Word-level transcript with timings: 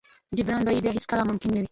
جبران 0.37 0.61
به 0.65 0.71
يې 0.75 0.83
بيا 0.83 0.91
هېڅ 0.95 1.05
کله 1.11 1.23
ممکن 1.29 1.49
نه 1.55 1.59
وي. 1.61 1.67